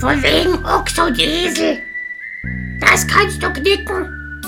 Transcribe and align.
Von 0.00 0.22
wegen 0.22 0.64
Ochs 0.64 0.96
und 0.98 1.18
Esel. 1.18 1.82
Das 2.80 3.04
kannst 3.06 3.42
du 3.42 3.52
knicken. 3.52 4.42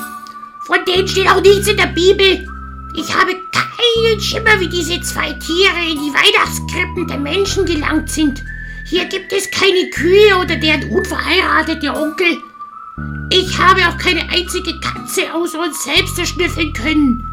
Von 0.64 0.78
denen 0.86 1.08
steht 1.08 1.28
auch 1.28 1.40
nichts 1.40 1.66
in 1.66 1.76
der 1.76 1.88
Bibel. 1.88 2.46
Ich 2.94 3.12
habe 3.12 3.32
keinen 3.52 4.20
Schimmer, 4.20 4.60
wie 4.60 4.68
diese 4.68 5.00
zwei 5.00 5.32
Tiere 5.32 5.90
in 5.90 5.98
die 5.98 6.14
Weihnachtskrippen 6.14 7.08
der 7.08 7.18
Menschen 7.18 7.66
gelangt 7.66 8.08
sind. 8.10 8.44
Hier 8.86 9.06
gibt 9.06 9.32
es 9.32 9.50
keine 9.50 9.90
Kühe 9.90 10.36
oder 10.36 10.54
deren 10.54 10.88
unverheiratete 10.88 11.96
Onkel. 11.96 12.38
Ich 13.32 13.58
habe 13.58 13.80
auch 13.88 13.98
keine 13.98 14.28
einzige 14.28 14.78
Katze 14.78 15.34
außer 15.34 15.60
uns 15.60 15.82
selbst 15.82 16.16
erschnüffeln 16.16 16.72
können. 16.72 17.24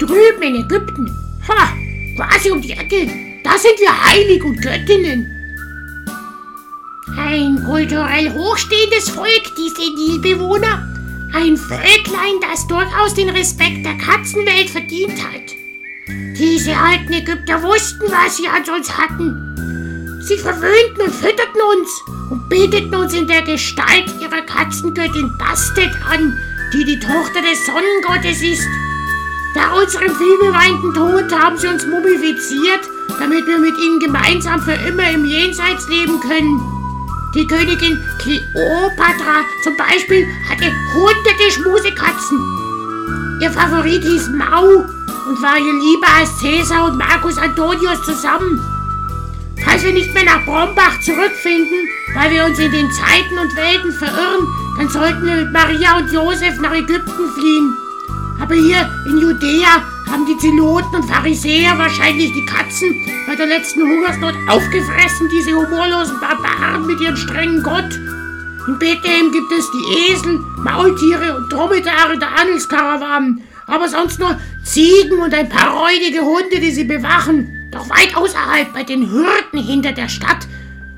Drüben 0.00 0.42
in 0.42 0.64
Ägypten, 0.64 1.08
ha, 1.46 1.72
quasi 2.16 2.50
um 2.50 2.60
die 2.60 2.72
Ecke, 2.72 3.08
da 3.44 3.56
sind 3.56 3.78
wir 3.78 4.04
Heilig 4.04 4.42
und 4.42 4.60
Göttinnen. 4.60 5.31
Ein 7.16 7.62
kulturell 7.64 8.32
hochstehendes 8.32 9.10
Volk, 9.10 9.54
diese 9.56 9.94
Nilbewohner. 9.94 10.88
Ein 11.34 11.56
Völklein, 11.56 12.40
das 12.40 12.66
durchaus 12.66 13.14
den 13.14 13.30
Respekt 13.30 13.84
der 13.84 13.96
Katzenwelt 13.98 14.70
verdient 14.70 15.22
hat. 15.22 15.56
Diese 16.08 16.76
alten 16.76 17.12
Ägypter 17.12 17.62
wussten, 17.62 18.04
was 18.10 18.36
sie 18.36 18.48
an 18.48 18.62
uns 18.74 18.96
hatten. 18.96 20.20
Sie 20.20 20.38
verwöhnten 20.38 21.02
und 21.04 21.14
fütterten 21.14 21.60
uns 21.76 22.02
und 22.30 22.48
beteten 22.48 22.94
uns 22.94 23.14
in 23.14 23.26
der 23.26 23.42
Gestalt 23.42 24.06
ihrer 24.20 24.42
Katzengöttin 24.42 25.32
Bastet 25.38 25.90
an, 26.08 26.38
die 26.72 26.84
die 26.84 26.98
Tochter 26.98 27.42
des 27.42 27.66
Sonnengottes 27.66 28.42
ist. 28.42 28.68
Nach 29.54 29.76
unserem 29.76 30.14
vielbeweinten 30.16 30.94
Tod 30.94 31.38
haben 31.38 31.58
sie 31.58 31.66
uns 31.68 31.84
mumifiziert, 31.84 32.88
damit 33.18 33.46
wir 33.46 33.58
mit 33.58 33.76
ihnen 33.78 34.00
gemeinsam 34.00 34.60
für 34.62 34.72
immer 34.72 35.10
im 35.10 35.26
Jenseits 35.26 35.88
leben 35.88 36.18
können. 36.20 36.81
Die 37.34 37.46
Königin 37.46 37.98
Kleopatra 38.18 39.40
zum 39.64 39.74
Beispiel 39.74 40.26
hatte 40.50 40.70
hunderte 40.92 41.50
Schmusekatzen. 41.50 42.38
Ihr 43.40 43.50
Favorit 43.50 44.02
hieß 44.02 44.28
Mau 44.28 44.84
und 45.26 45.42
war 45.42 45.56
ihr 45.56 45.72
lieber 45.72 46.08
als 46.18 46.38
Cäsar 46.38 46.84
und 46.84 46.98
Marcus 46.98 47.38
Antonius 47.38 48.02
zusammen. 48.04 48.60
Falls 49.64 49.82
wir 49.82 49.94
nicht 49.94 50.12
mehr 50.12 50.24
nach 50.24 50.44
Brombach 50.44 51.00
zurückfinden, 51.00 51.88
weil 52.14 52.30
wir 52.32 52.44
uns 52.44 52.58
in 52.58 52.70
den 52.70 52.90
Zeiten 52.92 53.38
und 53.38 53.56
Welten 53.56 53.92
verirren, 53.92 54.46
dann 54.76 54.88
sollten 54.90 55.24
wir 55.24 55.36
mit 55.36 55.52
Maria 55.52 55.96
und 55.96 56.12
Josef 56.12 56.60
nach 56.60 56.74
Ägypten 56.74 57.32
fliehen. 57.34 57.74
Aber 58.42 58.54
hier 58.54 58.90
in 59.06 59.18
Judäa 59.18 59.82
haben 60.10 60.26
die 60.26 60.36
Zeloten 60.36 60.96
und 60.96 61.08
Pharisäer 61.08 61.78
wahrscheinlich 61.78 62.32
die 62.34 62.44
Katzen 62.44 62.94
bei 63.26 63.34
der 63.34 63.46
letzten 63.46 63.82
Hungersnot 63.82 64.34
aufgefressen, 64.48 65.30
diese 65.30 65.54
humorlosen 65.54 66.20
Barbaren 66.20 66.71
mit 66.92 67.00
ihrem 67.00 67.16
strengen 67.16 67.62
Gott. 67.62 67.98
In 68.68 68.78
Bethlehem 68.78 69.32
gibt 69.32 69.50
es 69.52 69.70
die 69.70 70.12
Esel, 70.12 70.38
Maultiere 70.58 71.36
und 71.36 71.52
Dromedare 71.52 72.18
der 72.18 72.34
Handelskarawanen, 72.34 73.42
aber 73.66 73.88
sonst 73.88 74.20
nur 74.20 74.38
Ziegen 74.64 75.18
und 75.18 75.34
ein 75.34 75.48
paar 75.48 75.76
räudige 75.76 76.20
Hunde, 76.20 76.60
die 76.60 76.70
sie 76.70 76.84
bewachen. 76.84 77.70
Doch 77.72 77.88
weit 77.88 78.14
außerhalb, 78.14 78.72
bei 78.72 78.84
den 78.84 79.10
Hürden 79.10 79.58
hinter 79.58 79.92
der 79.92 80.08
Stadt, 80.08 80.46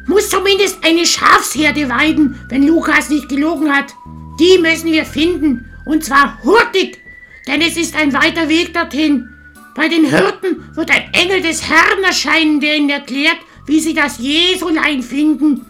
muss 0.07 0.29
zumindest 0.29 0.85
eine 0.85 1.07
Schafsherde 1.07 1.89
weiden, 1.89 2.39
wenn 2.49 2.67
Lukas 2.67 3.09
nicht 3.09 3.29
gelogen 3.29 3.73
hat. 3.73 3.95
Die 4.41 4.59
müssen 4.59 4.91
wir 4.91 5.07
finden, 5.07 5.71
und 5.87 6.05
zwar 6.05 6.39
hurtig 6.43 6.99
denn 7.47 7.61
es 7.61 7.77
ist 7.77 7.95
ein 7.95 8.13
weiter 8.13 8.49
Weg 8.49 8.73
dorthin. 8.73 9.29
Bei 9.75 9.89
den 9.89 10.07
Hirten 10.07 10.65
wird 10.75 10.91
ein 10.91 11.13
Engel 11.13 11.43
des 11.43 11.69
Herrn 11.69 12.03
erscheinen, 12.05 12.61
der 12.61 12.77
ihnen 12.77 12.91
erklärt, 12.91 13.39
wie 13.67 13.81
sie 13.81 13.95
das 13.95 14.19
Jesulein 14.19 15.03
finden. 15.03 15.67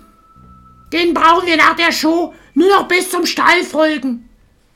Den 0.94 1.12
brauchen 1.12 1.48
wir 1.48 1.56
nach 1.56 1.74
der 1.74 1.90
Show 1.90 2.32
nur 2.54 2.68
noch 2.68 2.86
bis 2.86 3.10
zum 3.10 3.26
Stall 3.26 3.64
folgen. 3.64 4.30